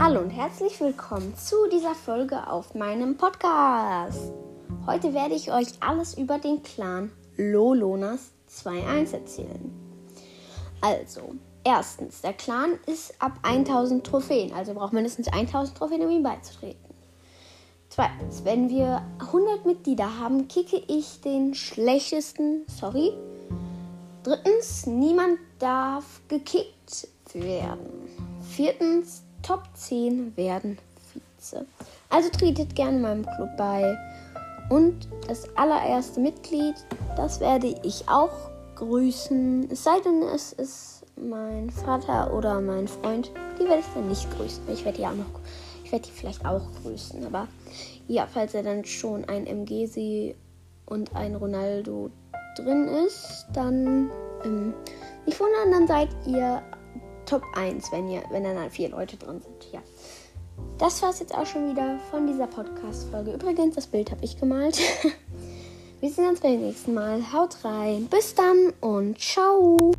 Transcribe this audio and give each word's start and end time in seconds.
Hallo 0.00 0.20
und 0.20 0.30
herzlich 0.30 0.80
willkommen 0.80 1.36
zu 1.36 1.56
dieser 1.72 1.92
Folge 1.92 2.46
auf 2.46 2.76
meinem 2.76 3.16
Podcast. 3.16 4.32
Heute 4.86 5.12
werde 5.12 5.34
ich 5.34 5.50
euch 5.50 5.66
alles 5.80 6.16
über 6.16 6.38
den 6.38 6.62
Clan 6.62 7.10
Lolonas 7.36 8.30
2.1 8.48 9.12
erzählen. 9.12 9.72
Also, 10.80 11.34
erstens, 11.64 12.20
der 12.20 12.32
Clan 12.32 12.78
ist 12.86 13.20
ab 13.20 13.40
1000 13.42 14.06
Trophäen, 14.06 14.52
also 14.52 14.72
braucht 14.72 14.92
mindestens 14.92 15.26
1000 15.26 15.76
Trophäen, 15.76 16.02
um 16.02 16.10
ihm 16.10 16.22
beizutreten. 16.22 16.94
Zweitens, 17.88 18.44
wenn 18.44 18.68
wir 18.68 19.02
100 19.18 19.66
Mitglieder 19.66 20.20
haben, 20.20 20.46
kicke 20.46 20.80
ich 20.86 21.22
den 21.22 21.54
schlechtesten, 21.54 22.64
sorry. 22.68 23.14
Drittens, 24.22 24.86
niemand 24.86 25.40
darf 25.58 26.20
gekickt 26.28 27.08
werden. 27.34 28.08
Viertens, 28.40 29.24
Top 29.48 29.62
10 29.72 30.36
werden 30.36 30.76
Vize. 31.10 31.64
Also 32.10 32.28
tretet 32.28 32.76
gerne 32.76 32.98
meinem 32.98 33.24
Club 33.24 33.48
bei. 33.56 33.96
Und 34.68 35.08
das 35.26 35.48
allererste 35.56 36.20
Mitglied, 36.20 36.74
das 37.16 37.40
werde 37.40 37.74
ich 37.82 38.06
auch 38.10 38.50
grüßen. 38.74 39.70
Es 39.70 39.84
sei 39.84 40.00
denn, 40.04 40.20
es 40.34 40.52
ist 40.52 41.06
mein 41.16 41.70
Vater 41.70 42.34
oder 42.34 42.60
mein 42.60 42.86
Freund. 42.88 43.32
Die 43.58 43.64
werde 43.64 43.80
ich 43.80 43.86
dann 43.94 44.08
nicht 44.08 44.30
grüßen. 44.36 44.62
Ich 44.70 44.84
werde 44.84 44.98
die 44.98 45.06
auch 45.06 45.14
noch, 45.14 45.40
ich 45.82 45.92
werde 45.92 46.04
die 46.04 46.12
vielleicht 46.12 46.44
auch 46.44 46.66
grüßen. 46.82 47.24
Aber 47.24 47.48
ja, 48.06 48.28
falls 48.30 48.52
er 48.52 48.64
dann 48.64 48.84
schon 48.84 49.24
ein 49.24 49.46
MGC 49.46 50.34
und 50.84 51.16
ein 51.16 51.34
Ronaldo 51.34 52.10
drin 52.54 52.86
ist, 53.06 53.46
dann 53.54 54.10
ähm, 54.44 54.74
nicht 55.24 55.40
wundern, 55.40 55.72
dann 55.72 55.86
seid 55.86 56.10
ihr 56.26 56.62
Top 57.28 57.42
1, 57.54 57.92
wenn 57.92 58.08
ihr, 58.08 58.22
wenn 58.30 58.42
dann 58.42 58.70
vier 58.70 58.88
Leute 58.88 59.16
drin 59.16 59.40
sind. 59.40 59.72
Ja. 59.72 59.80
Das 60.78 61.02
war 61.02 61.10
es 61.10 61.20
jetzt 61.20 61.34
auch 61.34 61.46
schon 61.46 61.70
wieder 61.70 61.98
von 62.10 62.26
dieser 62.26 62.46
Podcast-Folge. 62.46 63.32
Übrigens, 63.32 63.74
das 63.74 63.86
Bild 63.86 64.10
habe 64.10 64.24
ich 64.24 64.38
gemalt. 64.38 64.78
Wir 66.00 66.10
sehen 66.10 66.28
uns 66.28 66.40
beim 66.40 66.60
nächsten 66.60 66.94
Mal. 66.94 67.32
Haut 67.32 67.64
rein. 67.64 68.06
Bis 68.06 68.34
dann 68.34 68.72
und 68.80 69.20
ciao. 69.20 69.92